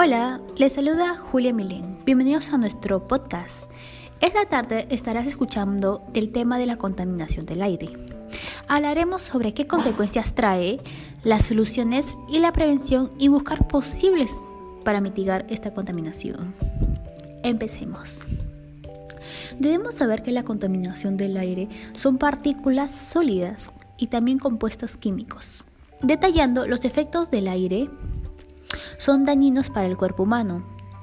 [0.00, 1.98] Hola, les saluda Julia Milén.
[2.04, 3.68] Bienvenidos a nuestro podcast.
[4.20, 7.90] Esta tarde estarás escuchando el tema de la contaminación del aire.
[8.68, 10.78] Hablaremos sobre qué consecuencias trae,
[11.24, 14.30] las soluciones y la prevención y buscar posibles
[14.84, 16.54] para mitigar esta contaminación.
[17.42, 18.20] Empecemos.
[19.58, 25.64] Debemos saber que la contaminación del aire son partículas sólidas y también compuestos químicos.
[26.02, 27.90] Detallando los efectos del aire,
[28.98, 30.62] son dañinos para el cuerpo humano,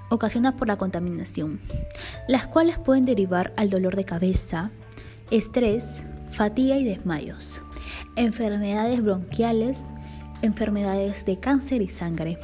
[0.10, 1.60] ocasionados por la contaminación,
[2.28, 4.70] las cuales pueden derivar al dolor de cabeza,
[5.32, 7.62] estrés, fatiga y desmayos,
[8.16, 9.86] enfermedades bronquiales,
[10.42, 12.38] enfermedades de cáncer y sangre.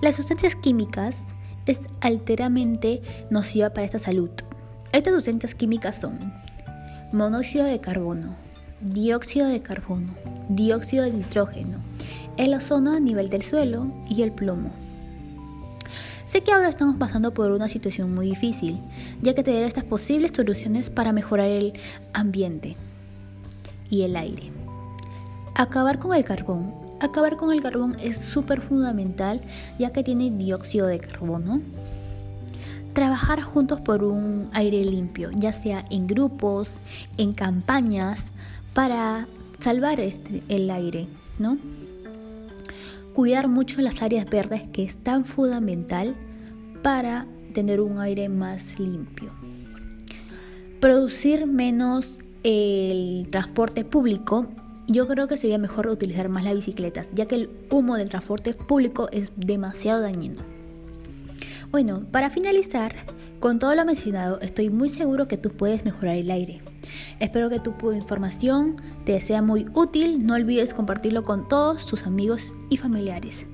[0.00, 1.24] Las sustancias químicas
[1.66, 4.30] es alteramente nociva para esta salud.
[4.92, 6.32] Estas sustancias químicas son
[7.12, 8.36] monóxido de carbono,
[8.80, 10.14] dióxido de carbono,
[10.48, 11.78] dióxido de nitrógeno,
[12.36, 14.70] el ozono a nivel del suelo y el plomo.
[16.26, 18.80] Sé que ahora estamos pasando por una situación muy difícil,
[19.22, 21.74] ya que tener estas posibles soluciones para mejorar el
[22.12, 22.76] ambiente
[23.90, 24.50] y el aire.
[25.54, 26.74] Acabar con el carbón.
[27.00, 29.40] Acabar con el carbón es súper fundamental,
[29.78, 31.60] ya que tiene dióxido de carbono.
[32.92, 36.80] Trabajar juntos por un aire limpio, ya sea en grupos,
[37.18, 38.32] en campañas,
[38.74, 39.28] para
[39.60, 41.06] salvar este, el aire,
[41.38, 41.58] ¿no?
[43.16, 46.14] Cuidar mucho las áreas verdes que es tan fundamental
[46.82, 49.32] para tener un aire más limpio.
[50.80, 54.48] Producir menos el transporte público.
[54.86, 58.52] Yo creo que sería mejor utilizar más las bicicletas, ya que el humo del transporte
[58.52, 60.42] público es demasiado dañino.
[61.70, 62.96] Bueno, para finalizar,
[63.40, 66.60] con todo lo mencionado, estoy muy seguro que tú puedes mejorar el aire.
[67.20, 70.26] Espero que tu información te sea muy útil.
[70.26, 73.46] No olvides compartirlo con todos tus amigos y familiares.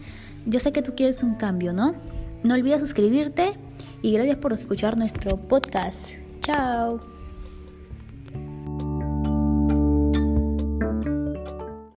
[0.46, 1.94] Yo sé que tú quieres un cambio, ¿no?
[2.42, 3.52] No olvides suscribirte
[4.02, 6.14] y gracias por escuchar nuestro podcast.
[6.40, 7.21] Chao.